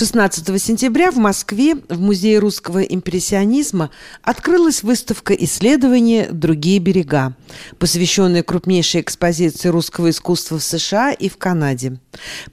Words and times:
16 0.00 0.62
сентября 0.62 1.10
в 1.10 1.16
Москве 1.16 1.74
в 1.90 2.00
Музее 2.00 2.38
русского 2.38 2.78
импрессионизма 2.78 3.90
открылась 4.22 4.82
выставка 4.82 5.34
исследования 5.34 6.28
«Другие 6.32 6.78
берега», 6.78 7.34
посвященная 7.78 8.42
крупнейшей 8.42 9.02
экспозиции 9.02 9.68
русского 9.68 10.08
искусства 10.08 10.58
в 10.58 10.62
США 10.62 11.12
и 11.12 11.28
в 11.28 11.36
Канаде. 11.36 11.98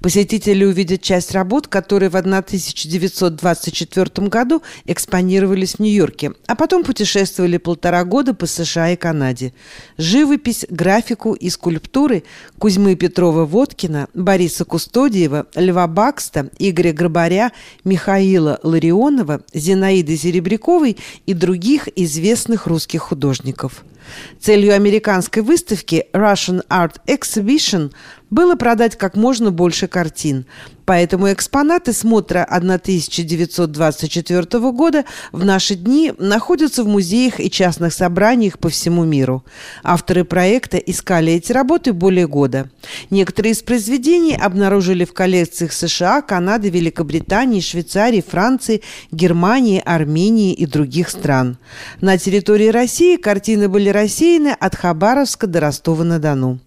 Посетители 0.02 0.65
увидят 0.65 1.02
часть 1.02 1.31
работ, 1.31 1.70
которые 1.70 2.10
в 2.10 2.18
1924 2.18 4.27
году 4.27 4.61
экспонировались 4.86 5.75
в 5.75 5.79
Нью-Йорке, 5.79 6.34
а 6.48 6.55
потом 6.55 6.84
путешествовали 6.84 7.55
полтора 7.55 8.04
года 8.04 8.34
по 8.34 8.45
США 8.45 8.91
и 8.91 8.98
Канаде. 8.98 9.54
Живопись, 9.98 10.66
графику 10.70 11.32
и 11.32 11.50
скульптуры 11.50 12.23
Кузьмы 12.59 12.95
Петрова-Водкина, 12.95 14.09
Бориса 14.14 14.66
Кустодиева, 14.66 15.48
Льва 15.55 15.88
Бакста, 15.88 16.50
Игоря 16.59 16.91
Грабаря 16.91 17.37
Бондаря, 17.38 17.52
Михаила 17.84 18.60
Ларионова, 18.64 19.41
Зинаиды 19.54 20.18
Серебряковой 20.18 20.98
и 21.26 21.34
других 21.34 21.88
известных 21.95 22.68
русских 22.68 23.02
художников. 23.02 23.84
Целью 24.40 24.73
американской 24.73 25.44
выставки 25.44 26.05
Russian 26.14 26.66
Art 26.70 26.95
Exhibition 27.08 27.92
было 28.30 28.55
продать 28.55 28.98
как 28.98 29.16
можно 29.16 29.52
больше 29.52 29.88
картин. 29.88 30.45
Поэтому 30.86 31.31
экспонаты 31.34 31.91
смотра 31.91 32.45
1924 32.45 34.72
года 34.72 35.03
в 35.34 35.44
наши 35.44 35.76
дни 35.76 36.13
находятся 36.17 36.86
в 36.86 36.88
музеях 36.88 37.41
и 37.41 37.52
частных 37.52 37.91
собраниях 37.91 38.58
по 38.58 38.70
всему 38.70 39.03
миру. 39.03 39.44
Авторы 39.84 40.23
проекта 40.23 40.77
искали 40.77 41.34
эти 41.34 41.52
работы 41.52 41.91
более 41.91 42.26
года. 42.26 42.70
Некоторые 43.09 43.52
из 43.52 43.62
произведений 43.63 44.34
обнаружили 44.34 45.03
в 45.03 45.12
коллекциях 45.12 45.73
США, 45.73 46.22
Канады, 46.22 46.70
Великобритании, 46.70 47.59
Швейцарии, 47.59 48.23
Франции, 48.25 48.81
Германии, 49.12 49.81
Армении 49.84 50.53
и 50.53 50.66
других 50.66 51.09
стран. 51.09 51.58
На 52.00 52.17
территории 52.17 52.70
России 52.70 53.17
картины 53.17 53.67
были 53.67 53.89
рассеяны 53.89 54.55
от 54.58 54.75
Хабаровска 54.75 55.48
до 55.48 55.59
Ростова-на-Дону. 55.59 56.59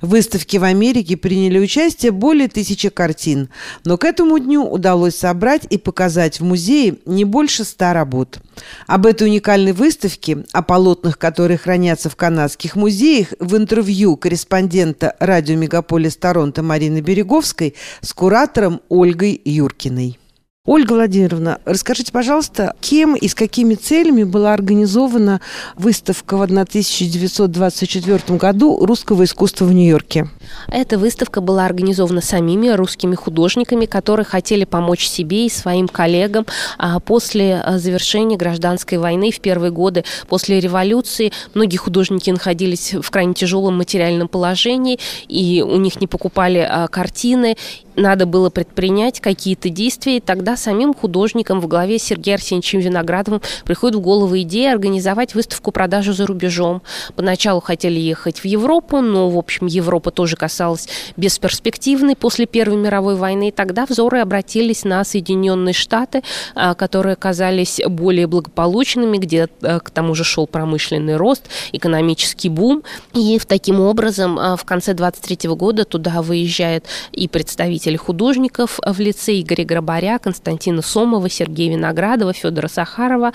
Выставки 0.00 0.56
в 0.56 0.64
Америке 0.64 1.05
приняли 1.14 1.58
участие 1.58 2.10
более 2.10 2.48
тысячи 2.48 2.88
картин, 2.88 3.48
но 3.84 3.96
к 3.96 4.04
этому 4.04 4.38
дню 4.38 4.64
удалось 4.64 5.16
собрать 5.16 5.66
и 5.70 5.78
показать 5.78 6.40
в 6.40 6.44
музее 6.44 6.96
не 7.06 7.24
больше 7.24 7.64
ста 7.64 7.92
работ. 7.92 8.40
Об 8.86 9.06
этой 9.06 9.28
уникальной 9.28 9.72
выставке, 9.72 10.44
о 10.52 10.62
полотнах, 10.62 11.18
которые 11.18 11.58
хранятся 11.58 12.10
в 12.10 12.16
канадских 12.16 12.74
музеях, 12.74 13.28
в 13.38 13.56
интервью 13.56 14.16
корреспондента 14.16 15.14
радио 15.20 15.56
«Мегаполис 15.56 16.16
Торонто» 16.16 16.62
Марины 16.62 17.00
Береговской 17.00 17.74
с 18.00 18.12
куратором 18.12 18.80
Ольгой 18.88 19.40
Юркиной. 19.44 20.18
Ольга 20.66 20.94
Владимировна, 20.94 21.60
расскажите, 21.64 22.10
пожалуйста, 22.10 22.74
кем 22.80 23.14
и 23.14 23.28
с 23.28 23.36
какими 23.36 23.74
целями 23.74 24.24
была 24.24 24.52
организована 24.52 25.40
выставка 25.76 26.36
в 26.36 26.42
1924 26.42 28.36
году 28.36 28.84
русского 28.84 29.22
искусства 29.22 29.66
в 29.66 29.72
Нью-Йорке? 29.72 30.28
Эта 30.66 30.98
выставка 30.98 31.40
была 31.40 31.66
организована 31.66 32.20
самими 32.20 32.68
русскими 32.70 33.14
художниками, 33.14 33.86
которые 33.86 34.26
хотели 34.26 34.64
помочь 34.64 35.06
себе 35.06 35.46
и 35.46 35.50
своим 35.50 35.86
коллегам 35.86 36.46
а 36.78 36.98
после 36.98 37.60
а, 37.60 37.78
завершения 37.78 38.36
гражданской 38.36 38.98
войны 38.98 39.30
в 39.30 39.38
первые 39.38 39.70
годы 39.70 40.04
после 40.28 40.58
революции. 40.58 41.32
Многие 41.54 41.76
художники 41.76 42.30
находились 42.30 42.92
в 42.92 43.08
крайне 43.12 43.34
тяжелом 43.34 43.78
материальном 43.78 44.26
положении, 44.26 44.98
и 45.28 45.62
у 45.62 45.76
них 45.76 46.00
не 46.00 46.08
покупали 46.08 46.66
а, 46.68 46.88
картины, 46.88 47.56
надо 47.96 48.26
было 48.26 48.50
предпринять 48.50 49.20
какие-то 49.20 49.70
действия, 49.70 50.18
и 50.18 50.20
тогда 50.20 50.55
самим 50.56 50.94
художникам 50.94 51.60
в 51.60 51.66
главе 51.66 51.98
с 51.98 52.02
Сергеем 52.02 52.36
Арсеньевичем 52.36 52.80
Виноградовым 52.80 53.42
приходит 53.64 53.96
в 53.96 54.00
голову 54.00 54.38
идея 54.40 54.72
организовать 54.72 55.34
выставку 55.34 55.70
продажу 55.70 56.12
за 56.12 56.26
рубежом. 56.26 56.82
Поначалу 57.14 57.60
хотели 57.60 57.98
ехать 57.98 58.40
в 58.40 58.44
Европу, 58.44 59.00
но, 59.00 59.28
в 59.28 59.38
общем, 59.38 59.66
Европа 59.66 60.10
тоже 60.10 60.36
касалась 60.36 60.88
бесперспективной 61.16 62.16
после 62.16 62.46
Первой 62.46 62.76
мировой 62.76 63.16
войны, 63.16 63.48
и 63.48 63.52
тогда 63.52 63.86
взоры 63.86 64.20
обратились 64.20 64.84
на 64.84 65.04
Соединенные 65.04 65.72
Штаты, 65.72 66.22
а, 66.54 66.74
которые 66.74 67.12
оказались 67.12 67.80
более 67.86 68.26
благополучными, 68.26 69.18
где 69.18 69.48
а, 69.62 69.80
к 69.80 69.90
тому 69.90 70.14
же 70.14 70.24
шел 70.24 70.46
промышленный 70.46 71.16
рост, 71.16 71.44
экономический 71.72 72.48
бум, 72.48 72.82
и 73.14 73.38
таким 73.46 73.80
образом 73.80 74.38
а, 74.38 74.56
в 74.56 74.64
конце 74.64 74.94
23 74.94 75.50
года 75.50 75.84
туда 75.84 76.22
выезжает 76.22 76.86
и 77.12 77.28
представители 77.28 77.96
художников 77.96 78.80
в 78.84 79.00
лице 79.00 79.40
Игоря 79.40 79.64
Грабаря, 79.64 80.18
Константина 80.18 80.45
Сомова, 80.82 81.28
Сергея 81.28 81.70
Виноградова, 81.70 82.32
Федора 82.32 82.68
Сахарова 82.68 83.32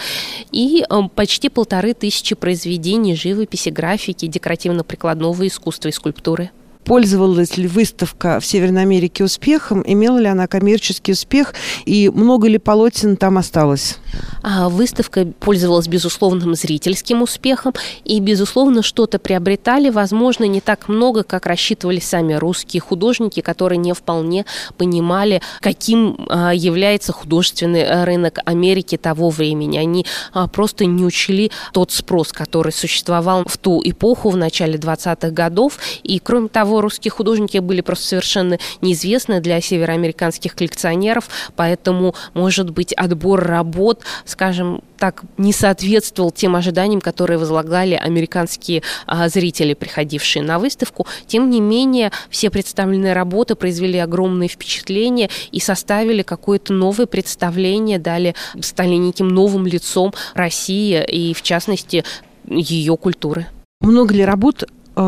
и 0.52 0.84
э, 0.88 1.02
почти 1.16 1.50
полторы 1.50 1.94
тысячи 1.94 2.36
произведений 2.36 3.16
живописи, 3.16 3.70
графики, 3.70 4.28
декоративно-прикладного 4.28 5.48
искусства 5.48 5.90
и 5.90 5.92
скульптуры. 5.92 6.52
Пользовалась 6.84 7.58
ли 7.58 7.68
выставка 7.68 8.40
в 8.40 8.46
Северной 8.46 8.82
Америке 8.82 9.24
успехом? 9.24 9.84
Имела 9.86 10.18
ли 10.18 10.28
она 10.28 10.48
коммерческий 10.48 11.12
успех? 11.12 11.54
И 11.86 12.10
много 12.10 12.48
ли 12.48 12.58
полотен 12.58 13.18
там 13.18 13.38
осталось? 13.38 13.98
А 14.44 14.70
выставка 14.70 15.26
пользовалась 15.40 15.88
безусловным 15.88 16.56
зрительским 16.56 17.22
успехом. 17.22 17.74
И, 18.04 18.20
безусловно, 18.20 18.82
что-то 18.82 19.20
приобретали, 19.20 19.90
возможно, 19.90 20.46
не 20.46 20.60
так 20.60 20.90
много, 20.90 21.24
как 21.24 21.46
рассчитывали 21.46 22.00
сами 22.00 22.34
русские 22.34 22.82
художники, 22.82 23.42
которые 23.42 23.78
не 23.78 23.94
вполне 23.94 24.46
понимали, 24.78 25.42
каким 25.60 26.26
а, 26.30 26.52
является 26.52 27.14
художественный 27.14 27.82
э, 27.82 28.04
рынок 28.06 28.40
Америки 28.46 28.98
того 28.98 29.30
времени. 29.30 29.78
Они 29.78 30.06
а, 30.34 30.48
просто 30.48 30.86
не 30.86 31.06
учли 31.06 31.52
тот 31.74 31.92
спрос, 31.92 32.32
который 32.34 32.74
существовал 32.74 33.44
в 33.46 33.58
ту 33.58 33.82
эпоху, 33.84 34.30
в 34.30 34.38
начале 34.38 34.78
20-х 34.78 35.30
годов. 35.30 35.78
И, 36.04 36.20
кроме 36.20 36.48
того, 36.48 36.71
того, 36.72 36.80
русские 36.80 37.12
художники 37.12 37.58
были 37.58 37.82
просто 37.82 38.08
совершенно 38.08 38.58
неизвестны 38.80 39.42
для 39.42 39.60
североамериканских 39.60 40.56
коллекционеров, 40.56 41.30
поэтому, 41.58 42.16
может 42.34 42.70
быть, 42.70 42.94
отбор 42.94 43.44
работ, 43.44 44.04
скажем 44.24 44.82
так, 44.98 45.24
не 45.38 45.52
соответствовал 45.52 46.32
тем 46.32 46.56
ожиданиям, 46.56 47.02
которые 47.02 47.38
возлагали 47.38 47.96
американские 47.96 48.84
а, 49.06 49.28
зрители, 49.28 49.74
приходившие 49.74 50.44
на 50.44 50.60
выставку. 50.60 51.08
Тем 51.28 51.50
не 51.50 51.60
менее, 51.60 52.12
все 52.30 52.50
представленные 52.50 53.12
работы 53.12 53.56
произвели 53.56 54.00
огромное 54.00 54.48
впечатление 54.48 55.30
и 55.52 55.60
составили 55.60 56.22
какое-то 56.22 56.72
новое 56.72 57.06
представление, 57.06 58.00
дали, 58.00 58.34
стали 58.62 58.96
неким 58.96 59.28
новым 59.28 59.68
лицом 59.68 60.14
России 60.36 61.04
и, 61.04 61.34
в 61.34 61.42
частности, 61.42 62.06
ее 62.48 62.96
культуры. 62.96 63.48
Много 63.82 64.14
ли 64.14 64.24
работ 64.24 64.64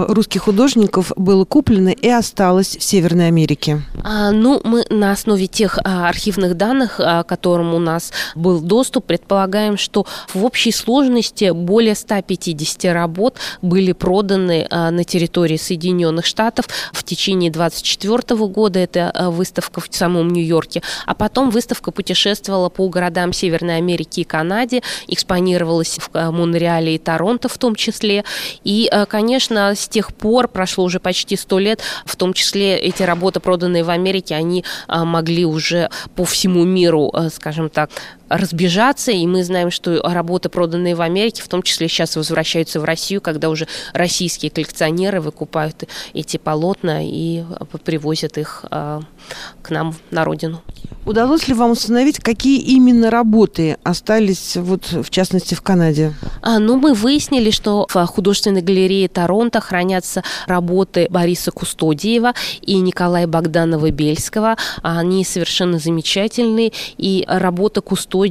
русских 0.07 0.43
художников 0.43 1.11
было 1.15 1.45
куплено 1.45 1.89
и 1.89 2.09
осталось 2.09 2.77
в 2.77 2.83
Северной 2.83 3.27
Америке? 3.27 3.81
А, 4.03 4.31
ну, 4.31 4.61
мы 4.63 4.85
на 4.89 5.11
основе 5.11 5.47
тех 5.47 5.79
а, 5.83 6.09
архивных 6.09 6.55
данных, 6.57 6.99
а, 6.99 7.23
которым 7.23 7.73
у 7.73 7.79
нас 7.79 8.11
был 8.35 8.61
доступ, 8.61 9.05
предполагаем, 9.05 9.77
что 9.77 10.05
в 10.33 10.43
общей 10.43 10.71
сложности 10.71 11.51
более 11.51 11.95
150 11.95 12.93
работ 12.93 13.37
были 13.61 13.91
проданы 13.91 14.67
а, 14.69 14.91
на 14.91 15.03
территории 15.03 15.57
Соединенных 15.57 16.25
Штатов 16.25 16.67
в 16.91 17.03
течение 17.03 17.51
24 17.51 18.35
года. 18.47 18.79
Это 18.79 19.11
а, 19.11 19.29
выставка 19.29 19.81
в 19.81 19.87
самом 19.89 20.29
Нью-Йорке. 20.29 20.81
А 21.05 21.13
потом 21.13 21.49
выставка 21.49 21.91
путешествовала 21.91 22.69
по 22.69 22.87
городам 22.89 23.33
Северной 23.33 23.77
Америки 23.77 24.21
и 24.21 24.23
Канаде, 24.23 24.81
экспонировалась 25.07 25.97
в 25.97 26.09
а, 26.13 26.31
Монреале 26.31 26.95
и 26.95 26.97
Торонто 26.97 27.49
в 27.49 27.57
том 27.57 27.75
числе. 27.75 28.23
И, 28.63 28.87
а, 28.91 29.05
конечно, 29.05 29.73
с 29.83 29.87
тех 29.87 30.13
пор 30.13 30.47
прошло 30.47 30.83
уже 30.83 30.99
почти 30.99 31.35
сто 31.35 31.59
лет, 31.59 31.81
в 32.05 32.15
том 32.15 32.33
числе 32.33 32.77
эти 32.77 33.03
работы, 33.03 33.39
проданные 33.39 33.83
в 33.83 33.89
Америке, 33.89 34.35
они 34.35 34.63
а, 34.87 35.05
могли 35.05 35.45
уже 35.45 35.89
по 36.15 36.25
всему 36.25 36.63
миру, 36.63 37.09
а, 37.13 37.29
скажем 37.29 37.69
так, 37.69 37.89
разбежаться, 38.37 39.11
и 39.11 39.25
мы 39.27 39.43
знаем, 39.43 39.71
что 39.71 40.01
работы, 40.01 40.49
проданные 40.49 40.95
в 40.95 41.01
Америке, 41.01 41.41
в 41.41 41.47
том 41.47 41.61
числе 41.61 41.87
сейчас 41.87 42.15
возвращаются 42.15 42.79
в 42.79 42.83
Россию, 42.83 43.21
когда 43.21 43.49
уже 43.49 43.67
российские 43.93 44.51
коллекционеры 44.51 45.21
выкупают 45.21 45.83
эти 46.13 46.37
полотна 46.37 46.99
и 47.03 47.41
а, 47.41 47.65
привозят 47.65 48.37
их 48.37 48.65
к 48.69 49.69
нам 49.69 49.95
на 50.11 50.25
родину. 50.25 50.61
Удалось 51.05 51.49
ли 51.49 51.53
вам 51.53 51.71
установить, 51.71 52.19
какие 52.19 52.61
именно 52.61 53.11
работы 53.11 53.77
остались, 53.83 54.55
вот, 54.55 54.85
в 54.91 55.09
частности, 55.09 55.53
в 55.53 55.61
Канаде? 55.61 56.13
А, 56.41 56.59
ну, 56.59 56.77
мы 56.77 56.93
выяснили, 56.93 57.51
что 57.51 57.85
в 57.89 58.05
художественной 58.05 58.61
галерее 58.61 59.09
Торонто 59.09 59.59
хранятся 59.59 60.23
работы 60.47 61.07
Бориса 61.09 61.51
Кустодиева 61.51 62.33
и 62.61 62.79
Николая 62.79 63.27
Богданова-Бельского. 63.27 64.57
Они 64.81 65.25
совершенно 65.25 65.77
замечательные. 65.77 66.71
И 66.97 67.25
работа 67.27 67.81
Кустодиева, 67.81 68.22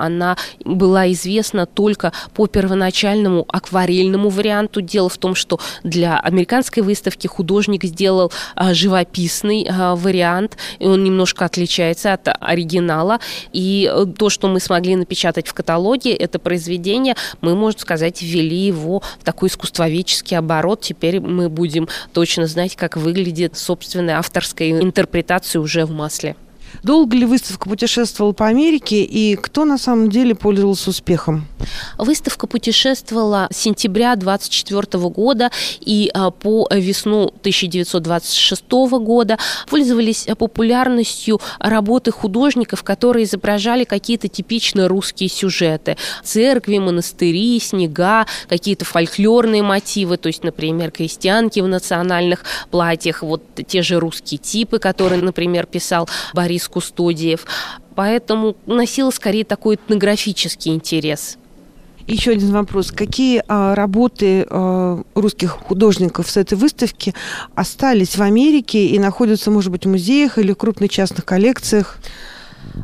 она 0.00 0.36
была 0.64 1.10
известна 1.12 1.66
только 1.66 2.12
по 2.34 2.46
первоначальному 2.46 3.44
акварельному 3.48 4.28
варианту. 4.28 4.80
Дело 4.80 5.08
в 5.08 5.18
том, 5.18 5.34
что 5.34 5.60
для 5.82 6.18
американской 6.18 6.82
выставки 6.82 7.26
художник 7.26 7.84
сделал 7.84 8.32
а, 8.54 8.74
живописный 8.74 9.66
а, 9.68 9.94
вариант, 9.96 10.56
и 10.78 10.86
он 10.86 11.04
немножко 11.04 11.44
отличается 11.44 12.12
от 12.12 12.28
оригинала. 12.40 13.20
И 13.52 13.90
э, 13.92 14.06
то, 14.16 14.30
что 14.30 14.48
мы 14.48 14.60
смогли 14.60 14.96
напечатать 14.96 15.48
в 15.48 15.54
каталоге, 15.54 16.14
это 16.14 16.38
произведение, 16.38 17.16
мы, 17.40 17.54
можно 17.54 17.80
сказать, 17.80 18.22
ввели 18.22 18.66
его 18.66 19.02
в 19.20 19.24
такой 19.24 19.48
искусствоведческий 19.48 20.36
оборот. 20.36 20.80
Теперь 20.80 21.20
мы 21.20 21.48
будем 21.48 21.88
точно 22.12 22.46
знать, 22.46 22.76
как 22.76 22.96
выглядит 22.96 23.56
собственная 23.56 24.18
авторская 24.18 24.70
интерпретация 24.80 25.60
уже 25.60 25.84
в 25.84 25.90
масле. 25.90 26.36
Долго 26.82 27.16
ли 27.16 27.26
выставка 27.26 27.68
путешествовала 27.68 28.32
по 28.32 28.46
Америке 28.46 29.02
и 29.04 29.36
кто 29.36 29.64
на 29.64 29.78
самом 29.78 30.10
деле 30.10 30.34
пользовался 30.34 30.90
успехом? 30.90 31.46
Выставка 31.98 32.46
путешествовала 32.46 33.48
с 33.50 33.56
сентября 33.56 34.16
24 34.16 34.82
года 35.08 35.50
и 35.80 36.10
а, 36.12 36.30
по 36.30 36.68
весну 36.72 37.26
1926 37.26 38.70
года 38.70 39.38
пользовались 39.68 40.26
популярностью 40.38 41.40
работы 41.58 42.10
художников, 42.10 42.82
которые 42.82 43.24
изображали 43.24 43.84
какие-то 43.84 44.28
типично 44.28 44.88
русские 44.88 45.28
сюжеты. 45.28 45.96
Церкви, 46.24 46.78
монастыри, 46.78 47.60
снега, 47.60 48.26
какие-то 48.48 48.84
фольклорные 48.84 49.62
мотивы, 49.62 50.16
то 50.16 50.26
есть, 50.26 50.42
например, 50.42 50.90
крестьянки 50.90 51.60
в 51.60 51.68
национальных 51.68 52.44
платьях, 52.70 53.22
вот 53.22 53.42
те 53.66 53.82
же 53.82 54.00
русские 54.00 54.38
типы, 54.38 54.78
которые, 54.78 55.22
например, 55.22 55.66
писал 55.66 56.08
Борис 56.34 56.61
Кустодиев. 56.68 57.46
Поэтому 57.94 58.56
носила 58.66 59.10
скорее 59.10 59.44
такой 59.44 59.76
этнографический 59.76 60.72
интерес. 60.72 61.38
Еще 62.06 62.32
один 62.32 62.50
вопрос. 62.50 62.90
Какие 62.90 63.44
а, 63.46 63.74
работы 63.74 64.46
а, 64.48 65.02
русских 65.14 65.50
художников 65.50 66.28
с 66.28 66.36
этой 66.36 66.58
выставки 66.58 67.14
остались 67.54 68.16
в 68.16 68.22
Америке 68.22 68.86
и 68.86 68.98
находятся, 68.98 69.50
может 69.50 69.70
быть, 69.70 69.86
в 69.86 69.88
музеях 69.88 70.38
или 70.38 70.52
в 70.52 70.56
крупных 70.56 70.90
частных 70.90 71.24
коллекциях? 71.24 71.98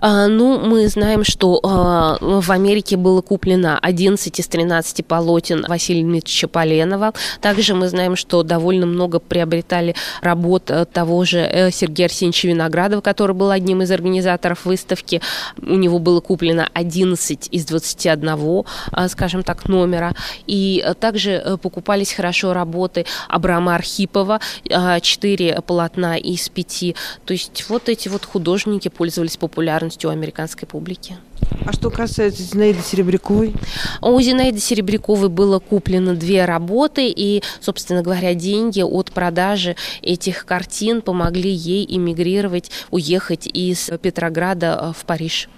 А, 0.00 0.26
ну, 0.26 0.58
мы 0.58 0.88
знаем, 0.88 1.24
что 1.24 1.60
а, 1.62 2.18
в 2.20 2.50
Америке 2.50 2.96
было 2.96 3.22
куплено 3.22 3.78
11 3.80 4.38
из 4.38 4.46
13 4.46 5.04
полотен 5.06 5.64
Василия 5.66 6.02
Дмитриевича 6.02 6.48
Поленова. 6.48 7.14
Также 7.40 7.74
мы 7.74 7.88
знаем, 7.88 8.16
что 8.16 8.42
довольно 8.42 8.86
много 8.86 9.18
приобретали 9.18 9.94
работ 10.20 10.70
э, 10.70 10.84
того 10.84 11.24
же 11.24 11.38
э, 11.38 11.70
Сергея 11.70 12.06
Арсеньевича 12.06 12.48
Виноградова, 12.48 13.00
который 13.00 13.34
был 13.34 13.50
одним 13.50 13.82
из 13.82 13.90
организаторов 13.90 14.66
выставки. 14.66 15.20
У 15.60 15.74
него 15.74 15.98
было 15.98 16.20
куплено 16.20 16.68
11 16.72 17.48
из 17.50 17.64
21, 17.64 18.64
а, 18.92 19.08
скажем 19.08 19.42
так, 19.42 19.68
номера. 19.68 20.14
И 20.46 20.82
э, 20.84 20.94
также 20.94 21.58
покупались 21.62 22.12
хорошо 22.12 22.52
работы 22.52 23.06
Абрама 23.28 23.74
Архипова, 23.74 24.40
4 24.68 25.62
полотна 25.66 26.16
из 26.16 26.48
5. 26.48 26.94
То 27.24 27.32
есть 27.32 27.68
вот 27.68 27.88
эти 27.88 28.08
вот 28.08 28.24
художники 28.24 28.88
пользовались 28.88 29.36
популярностью 29.36 29.77
популярностью 29.78 30.10
у 30.10 30.12
американской 30.12 30.66
публики. 30.66 31.16
А 31.64 31.72
что 31.72 31.90
касается 31.90 32.42
Зинаиды 32.42 32.80
Серебряковой? 32.82 33.54
У 34.02 34.20
Зинаиды 34.20 34.58
Серебряковой 34.58 35.28
было 35.28 35.60
куплено 35.60 36.14
две 36.14 36.44
работы, 36.44 37.08
и, 37.08 37.42
собственно 37.60 38.02
говоря, 38.02 38.34
деньги 38.34 38.80
от 38.82 39.12
продажи 39.12 39.76
этих 40.02 40.44
картин 40.44 41.00
помогли 41.00 41.50
ей 41.50 41.86
эмигрировать, 41.88 42.70
уехать 42.90 43.46
из 43.46 43.90
Петрограда 44.02 44.78
э, 44.80 44.92
в 44.98 45.04
Париж. 45.04 45.48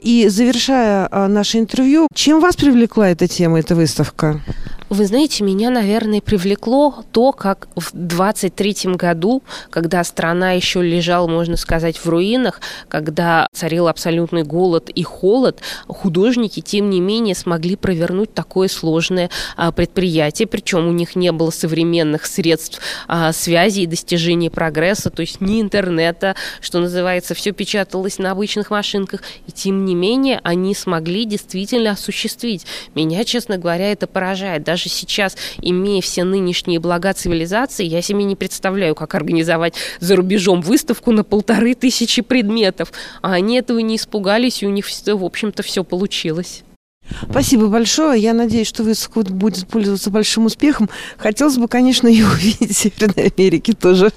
И 0.00 0.28
завершая 0.28 1.08
а, 1.10 1.28
наше 1.28 1.58
интервью, 1.58 2.08
чем 2.14 2.40
вас 2.40 2.56
привлекла 2.56 3.08
эта 3.08 3.28
тема, 3.28 3.60
эта 3.60 3.74
выставка? 3.74 4.40
Вы 4.92 5.06
знаете, 5.06 5.42
меня, 5.42 5.70
наверное, 5.70 6.20
привлекло 6.20 7.02
то, 7.12 7.32
как 7.32 7.68
в 7.76 7.92
23 7.94 8.92
году, 8.96 9.42
когда 9.70 10.04
страна 10.04 10.52
еще 10.52 10.82
лежала, 10.82 11.26
можно 11.26 11.56
сказать, 11.56 11.96
в 11.96 12.06
руинах, 12.10 12.60
когда 12.90 13.46
царил 13.54 13.88
абсолютный 13.88 14.42
голод 14.42 14.90
и 14.90 15.02
холод, 15.02 15.62
художники, 15.86 16.60
тем 16.60 16.90
не 16.90 17.00
менее, 17.00 17.34
смогли 17.34 17.76
провернуть 17.76 18.34
такое 18.34 18.68
сложное 18.68 19.30
а, 19.56 19.72
предприятие, 19.72 20.46
причем 20.46 20.86
у 20.86 20.92
них 20.92 21.16
не 21.16 21.32
было 21.32 21.48
современных 21.48 22.26
средств 22.26 22.78
а, 23.08 23.32
связи 23.32 23.80
и 23.80 23.86
достижения 23.86 24.50
прогресса, 24.50 25.08
то 25.08 25.22
есть 25.22 25.40
ни 25.40 25.62
интернета, 25.62 26.36
что 26.60 26.80
называется, 26.80 27.32
все 27.32 27.52
печаталось 27.52 28.18
на 28.18 28.32
обычных 28.32 28.68
машинках, 28.68 29.22
и 29.46 29.52
тем 29.52 29.86
не 29.86 29.94
менее 29.94 30.38
они 30.44 30.74
смогли 30.74 31.24
действительно 31.24 31.92
осуществить. 31.92 32.66
Меня, 32.94 33.24
честно 33.24 33.56
говоря, 33.56 33.90
это 33.90 34.06
поражает. 34.06 34.64
Даже 34.64 34.81
даже 34.82 34.94
сейчас, 34.94 35.36
имея 35.60 36.00
все 36.02 36.24
нынешние 36.24 36.80
блага 36.80 37.12
цивилизации, 37.12 37.84
я 37.84 38.02
себе 38.02 38.24
не 38.24 38.36
представляю, 38.36 38.94
как 38.94 39.14
организовать 39.14 39.74
за 40.00 40.16
рубежом 40.16 40.60
выставку 40.60 41.12
на 41.12 41.24
полторы 41.24 41.74
тысячи 41.74 42.22
предметов. 42.22 42.92
А 43.20 43.32
они 43.32 43.58
этого 43.58 43.78
не 43.78 43.96
испугались, 43.96 44.62
и 44.62 44.66
у 44.66 44.70
них, 44.70 44.86
в 44.86 45.24
общем-то, 45.24 45.62
все 45.62 45.84
получилось. 45.84 46.64
Спасибо 47.30 47.66
большое. 47.66 48.20
Я 48.20 48.32
надеюсь, 48.32 48.68
что 48.68 48.82
выставка 48.82 49.22
будет 49.22 49.66
пользоваться 49.66 50.10
большим 50.10 50.46
успехом. 50.46 50.88
Хотелось 51.18 51.56
бы, 51.56 51.68
конечно, 51.68 52.08
ее 52.08 52.26
увидеть 52.26 52.70
в 52.70 52.74
Северной 52.74 53.32
Америке 53.36 53.72
тоже. 53.72 54.12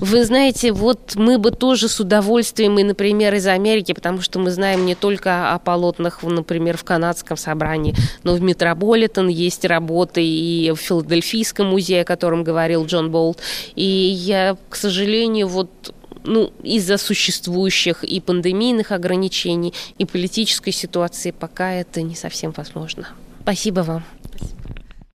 Вы 0.00 0.24
знаете, 0.24 0.72
вот 0.72 1.14
мы 1.16 1.38
бы 1.38 1.50
тоже 1.50 1.88
с 1.88 2.00
удовольствием, 2.00 2.78
и, 2.78 2.82
например, 2.82 3.34
из 3.34 3.46
Америки, 3.46 3.92
потому 3.92 4.20
что 4.20 4.38
мы 4.38 4.50
знаем 4.50 4.86
не 4.86 4.94
только 4.94 5.52
о 5.52 5.58
полотнах, 5.58 6.22
например, 6.22 6.76
в 6.76 6.84
канадском 6.84 7.36
собрании, 7.36 7.94
но 8.22 8.34
в 8.34 8.40
Метрополитен 8.40 9.28
есть 9.28 9.64
работы 9.64 10.24
и 10.24 10.70
в 10.70 10.76
Филадельфийском 10.76 11.68
музее, 11.68 12.02
о 12.02 12.04
котором 12.04 12.44
говорил 12.44 12.86
Джон 12.86 13.10
Болт. 13.10 13.38
И 13.74 13.84
я, 13.84 14.56
к 14.68 14.76
сожалению, 14.76 15.48
вот 15.48 15.70
ну, 16.26 16.52
из-за 16.62 16.98
существующих 16.98 18.04
и 18.04 18.20
пандемийных 18.20 18.92
ограничений, 18.92 19.72
и 19.98 20.04
политической 20.04 20.72
ситуации 20.72 21.30
пока 21.30 21.72
это 21.72 22.02
не 22.02 22.14
совсем 22.14 22.52
возможно. 22.56 23.08
Спасибо 23.42 23.80
вам. 23.80 24.04